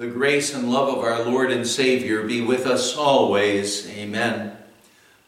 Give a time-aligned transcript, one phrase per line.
[0.00, 3.86] The grace and love of our Lord and Savior be with us always.
[3.90, 4.56] Amen.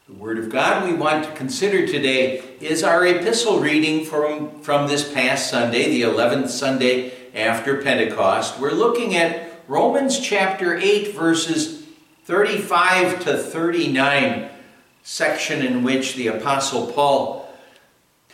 [0.07, 4.87] The Word of God we want to consider today is our epistle reading from, from
[4.87, 8.59] this past Sunday, the 11th Sunday after Pentecost.
[8.59, 11.85] We're looking at Romans chapter 8, verses
[12.23, 14.49] 35 to 39,
[15.03, 17.47] section in which the Apostle Paul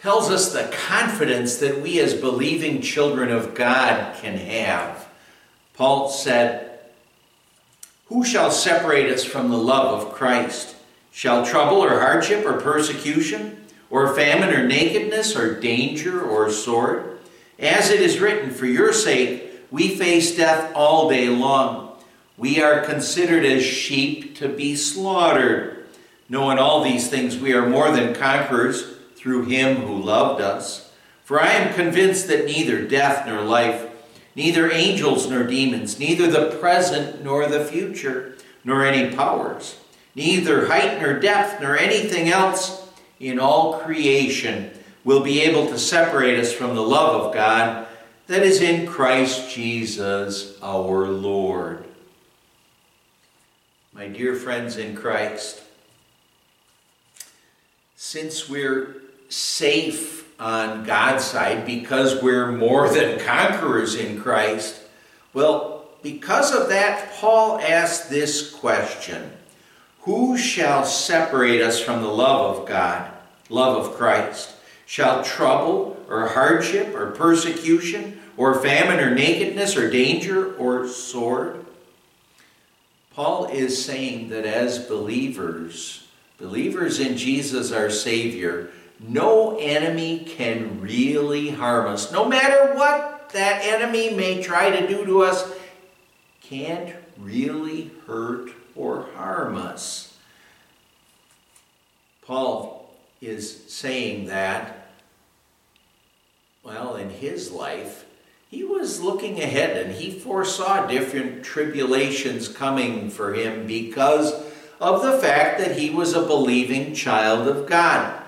[0.01, 5.08] tells us the confidence that we as believing children of God can have.
[5.80, 6.77] Paul said,
[8.07, 10.75] Who shall separate us from the love of Christ?
[11.10, 17.20] Shall trouble or hardship or persecution, or famine or nakedness or danger or sword?
[17.57, 21.93] As it is written, For your sake we face death all day long.
[22.36, 25.87] We are considered as sheep to be slaughtered.
[26.28, 30.92] Knowing all these things, we are more than conquerors through him who loved us.
[31.23, 33.89] For I am convinced that neither death nor life,
[34.39, 39.78] neither angels nor demons, neither the present nor the future, nor any powers,
[40.16, 42.88] neither height nor depth, nor anything else
[43.20, 44.72] in all creation
[45.04, 47.86] will be able to separate us from the love of God
[48.28, 51.84] that is in Christ Jesus our Lord.
[53.92, 55.62] My dear friends in Christ,
[57.98, 64.81] since we're safe on God's side because we're more than conquerors in Christ?
[65.34, 69.31] Well, because of that, Paul asked this question
[70.02, 73.12] Who shall separate us from the love of God,
[73.50, 74.56] love of Christ?
[74.86, 81.64] Shall trouble or hardship or persecution or famine or nakedness or danger or sword?
[83.14, 91.50] Paul is saying that as believers, believers in Jesus our Savior, no enemy can really
[91.50, 92.11] harm us.
[92.11, 95.50] No matter what that enemy may try to do to us,
[96.41, 100.17] can't really hurt or harm us.
[102.22, 104.91] Paul is saying that,
[106.63, 108.06] well, in his life,
[108.50, 114.34] he was looking ahead and he foresaw different tribulations coming for him because
[114.81, 118.24] of the fact that he was a believing child of God.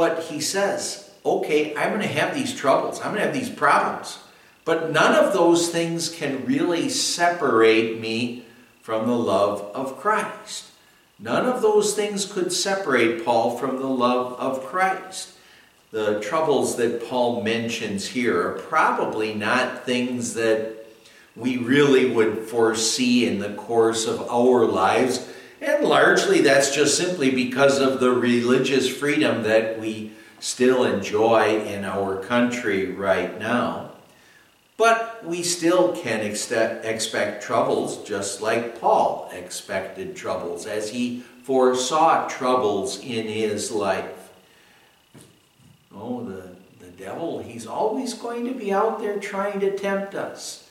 [0.00, 3.50] But he says, okay, I'm going to have these troubles, I'm going to have these
[3.54, 4.18] problems.
[4.64, 8.46] But none of those things can really separate me
[8.80, 10.70] from the love of Christ.
[11.18, 15.34] None of those things could separate Paul from the love of Christ.
[15.90, 20.76] The troubles that Paul mentions here are probably not things that
[21.36, 25.29] we really would foresee in the course of our lives
[25.60, 31.84] and largely that's just simply because of the religious freedom that we still enjoy in
[31.84, 33.90] our country right now.
[34.76, 42.98] But we still can expect troubles just like Paul expected troubles as he foresaw troubles
[42.98, 44.30] in his life.
[45.94, 50.66] Oh, the, the devil, he's always going to be out there trying to tempt us.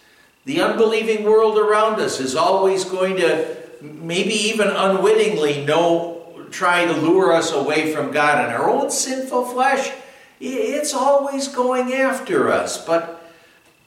[0.46, 6.20] The unbelieving world around us is always going to maybe even unwittingly know
[6.52, 9.92] trying to lure us away from God and our own sinful flesh.
[10.40, 12.84] It's always going after us.
[12.84, 13.32] But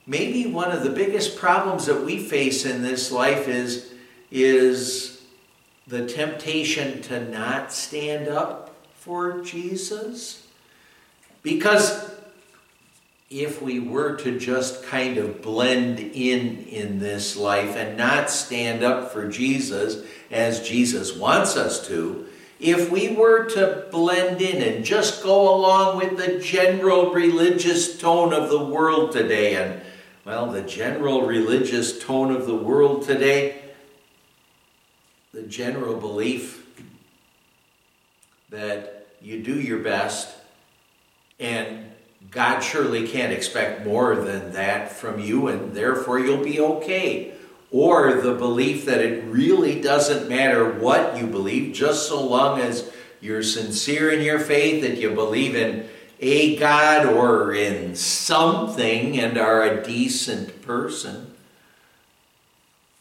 [0.06, 3.92] maybe one of the biggest problems that we face in this life is
[4.30, 5.22] is
[5.86, 10.46] the temptation to not stand up for Jesus.
[11.42, 12.12] Because
[13.32, 18.84] if we were to just kind of blend in in this life and not stand
[18.84, 22.26] up for Jesus as Jesus wants us to,
[22.60, 28.34] if we were to blend in and just go along with the general religious tone
[28.34, 29.80] of the world today, and
[30.26, 33.62] well, the general religious tone of the world today,
[35.32, 36.66] the general belief
[38.50, 40.28] that you do your best
[41.40, 41.91] and
[42.30, 47.34] God surely can't expect more than that from you, and therefore you'll be okay.
[47.70, 52.90] Or the belief that it really doesn't matter what you believe, just so long as
[53.20, 55.88] you're sincere in your faith, that you believe in
[56.20, 61.34] a God or in something and are a decent person.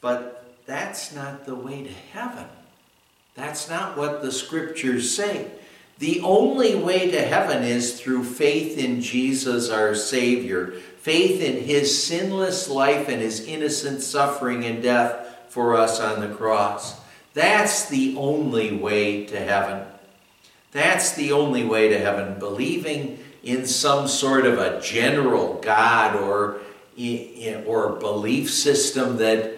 [0.01, 2.47] But that's not the way to heaven.
[3.35, 5.51] That's not what the scriptures say.
[6.01, 12.03] The only way to heaven is through faith in Jesus our Savior, faith in His
[12.03, 16.99] sinless life and His innocent suffering and death for us on the cross.
[17.35, 19.85] That's the only way to heaven.
[20.71, 22.39] That's the only way to heaven.
[22.39, 26.61] Believing in some sort of a general God or
[27.67, 29.55] or belief system that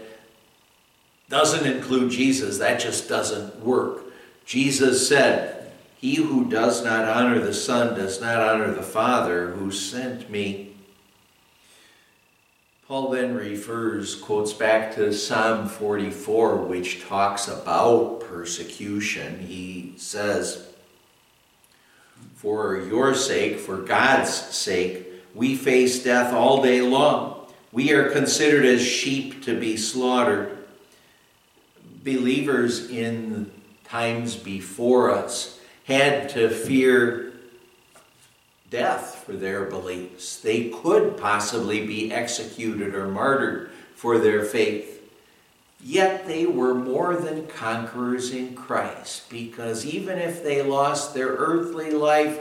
[1.30, 4.04] doesn't include Jesus, that just doesn't work.
[4.46, 5.63] Jesus said,
[6.04, 10.74] He who does not honor the Son does not honor the Father who sent me.
[12.86, 19.40] Paul then refers, quotes back to Psalm 44, which talks about persecution.
[19.40, 20.68] He says,
[22.36, 27.48] For your sake, for God's sake, we face death all day long.
[27.72, 30.58] We are considered as sheep to be slaughtered
[32.04, 33.50] believers in
[33.86, 37.34] times before us had to fear
[38.70, 40.38] death for their beliefs.
[40.38, 44.90] They could possibly be executed or martyred for their faith.
[45.86, 51.92] Yet they were more than conquerors in Christ because even if they lost their earthly
[51.92, 52.40] life,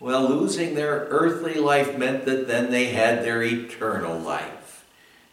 [0.00, 4.84] well, losing their earthly life meant that then they had their eternal life.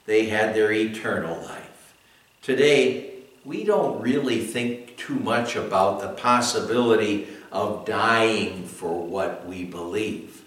[0.05, 1.95] They had their eternal life.
[2.41, 3.11] Today,
[3.43, 10.43] we don't really think too much about the possibility of dying for what we believe.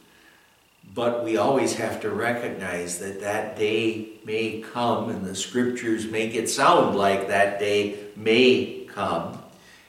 [0.94, 6.35] But we always have to recognize that that day may come, and the scriptures make
[6.35, 9.41] it sound like that day may come.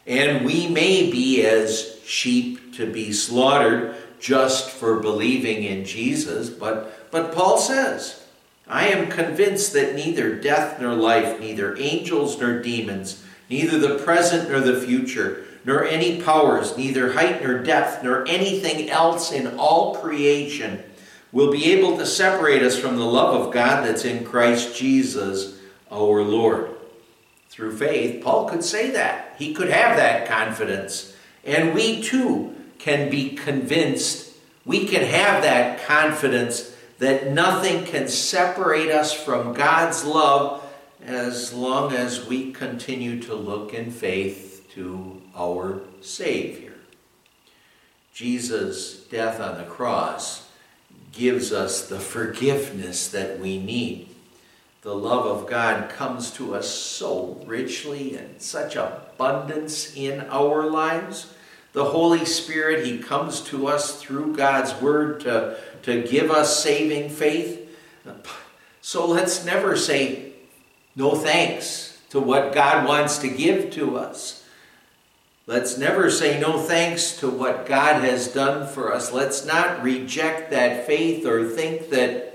[0.05, 6.49] And we may be as sheep to be slaughtered just for believing in Jesus.
[6.49, 8.23] But, but Paul says,
[8.67, 14.49] I am convinced that neither death nor life, neither angels nor demons, neither the present
[14.49, 19.95] nor the future, nor any powers, neither height nor depth, nor anything else in all
[19.95, 20.83] creation
[21.31, 25.59] will be able to separate us from the love of God that's in Christ Jesus
[25.91, 26.71] our Lord.
[27.49, 29.35] Through faith, Paul could say that.
[29.37, 31.15] He could have that confidence.
[31.45, 34.33] And we too can be convinced,
[34.65, 40.63] we can have that confidence that nothing can separate us from God's love
[41.03, 46.73] as long as we continue to look in faith to our Savior.
[48.13, 50.49] Jesus' death on the cross
[51.11, 54.09] gives us the forgiveness that we need.
[54.81, 61.33] The love of God comes to us so richly and such abundance in our lives.
[61.73, 67.09] The Holy Spirit, He comes to us through God's Word to to give us saving
[67.09, 67.69] faith.
[68.81, 70.33] So let's never say
[70.95, 74.40] no thanks to what God wants to give to us.
[75.47, 79.11] Let's never say no thanks to what God has done for us.
[79.11, 82.27] Let's not reject that faith or think that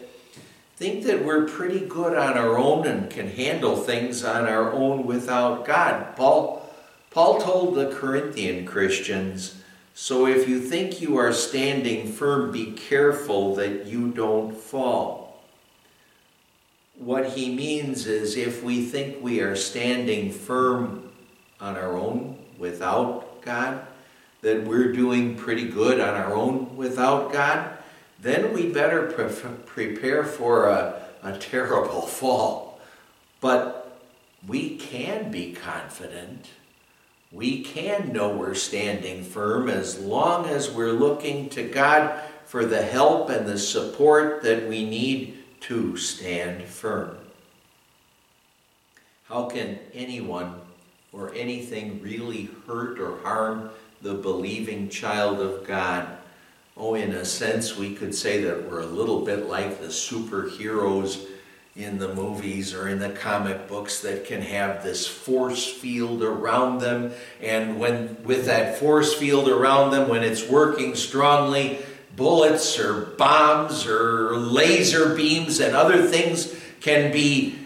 [0.77, 5.07] think that we're pretty good on our own and can handle things on our own
[5.07, 6.17] without God.
[6.17, 6.69] Paul
[7.11, 9.63] Paul told the Corinthian Christians,
[9.95, 15.43] so if you think you are standing firm, be careful that you don't fall.
[16.99, 21.11] What he means is if we think we are standing firm
[21.59, 23.87] on our own without God,
[24.43, 27.71] that we're doing pretty good on our own without God,
[28.21, 32.81] then we better pre- prepare for a, a terrible fall.
[33.41, 33.99] But
[34.47, 36.49] we can be confident
[37.33, 42.83] we can know we're standing firm as long as we're looking to God for the
[42.83, 47.19] help and the support that we need to stand firm.
[49.25, 50.55] How can anyone
[51.13, 53.71] or anything really hurt or harm
[54.03, 56.09] the believing child of God?
[56.77, 61.27] Oh, in a sense, we could say that we're a little bit like the superheroes
[61.77, 66.79] in the movies or in the comic books that can have this force field around
[66.79, 71.79] them and when with that force field around them when it's working strongly
[72.17, 77.59] bullets or bombs or laser beams and other things can be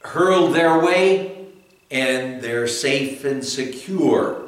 [0.00, 1.33] hurled their way
[1.94, 4.42] and they're safe and secure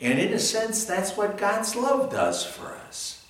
[0.00, 3.22] and in a sense that's what God's love does for us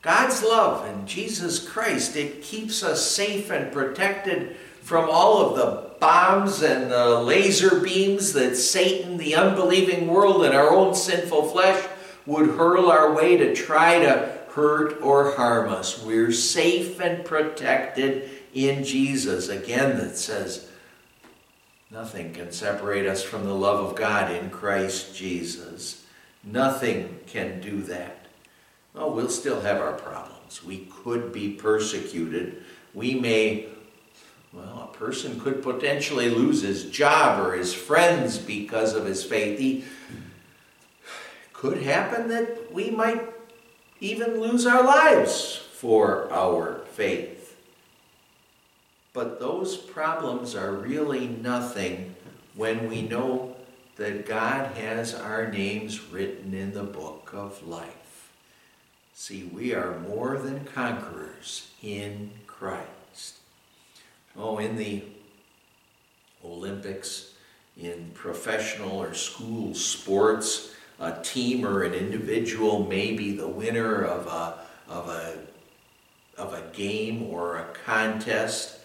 [0.00, 5.90] God's love in Jesus Christ, it keeps us safe and protected from all of the
[5.98, 11.84] bombs and the laser beams that Satan, the unbelieving world, and our own sinful flesh
[12.26, 16.02] would hurl our way to try to hurt or harm us.
[16.02, 19.48] We're safe and protected in Jesus.
[19.48, 20.67] Again, that says,
[21.90, 26.04] nothing can separate us from the love of God in Christ Jesus.
[26.44, 28.26] Nothing can do that.
[28.94, 30.64] Oh, we'll still have our problems.
[30.64, 32.62] We could be persecuted.
[32.94, 33.66] We may,
[34.52, 39.58] well, a person could potentially lose his job or his friends because of his faith.
[39.58, 39.84] He
[41.52, 43.22] could happen that we might
[44.00, 47.37] even lose our lives for our faith.
[49.18, 52.14] But those problems are really nothing
[52.54, 53.56] when we know
[53.96, 58.30] that God has our names written in the book of life.
[59.14, 63.38] See, we are more than conquerors in Christ.
[64.36, 65.02] Oh, in the
[66.44, 67.32] Olympics,
[67.76, 74.28] in professional or school sports, a team or an individual may be the winner of
[74.28, 75.38] a, of a,
[76.40, 78.77] of a game or a contest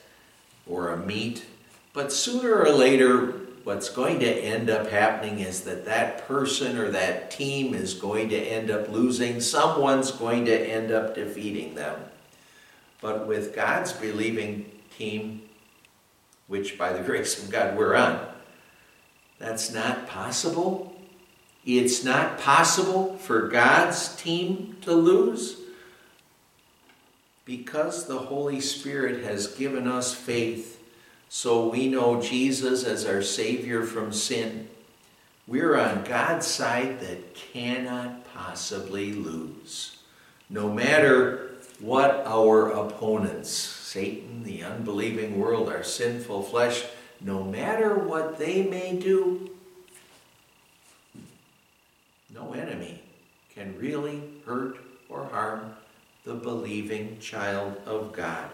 [0.67, 1.45] or a meet,
[1.93, 6.89] but sooner or later, what's going to end up happening is that that person or
[6.89, 9.39] that team is going to end up losing.
[9.39, 11.99] Someone's going to end up defeating them.
[12.99, 15.43] But with God's believing team,
[16.47, 18.27] which by the grace of God we're on,
[19.39, 20.95] that's not possible.
[21.65, 25.62] It's not possible for God's team to lose
[27.45, 30.79] because the Holy Spirit has given us faith
[31.29, 34.69] so we know Jesus as our Savior from sin.
[35.47, 39.97] We're on God's side that cannot possibly lose.
[40.49, 46.83] No matter what our opponents, Satan, the unbelieving world, our sinful flesh,
[47.19, 49.49] no matter what they may do,
[52.33, 53.01] no enemy
[53.53, 54.77] can really hurt
[55.09, 55.73] or harm
[56.25, 58.49] the believing child of God.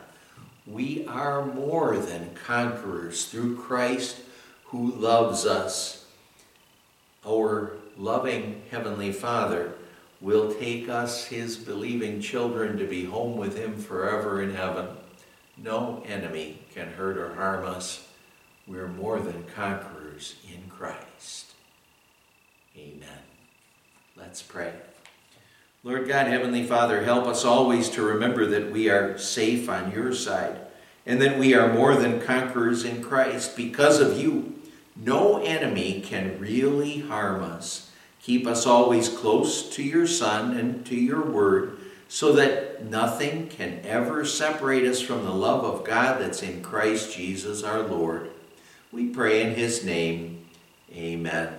[0.66, 4.18] We are more than conquerors through Christ
[4.66, 6.06] who loves us.
[7.26, 9.74] Our loving Heavenly Father
[10.22, 14.88] will take us, His believing children, to be home with Him forever in heaven.
[15.58, 18.08] No enemy can hurt or harm us.
[18.68, 21.54] We're more than conquerors in Christ.
[22.78, 23.24] Amen.
[24.16, 24.74] Let's pray.
[25.82, 30.14] Lord God, Heavenly Father, help us always to remember that we are safe on your
[30.14, 30.60] side
[31.06, 34.60] and that we are more than conquerors in Christ because of you.
[34.98, 37.92] No enemy can really harm us.
[38.22, 41.78] Keep us always close to your Son and to your Word
[42.10, 47.16] so that nothing can ever separate us from the love of God that's in Christ
[47.16, 48.32] Jesus our Lord.
[48.92, 50.46] We pray in his name.
[50.92, 51.59] Amen.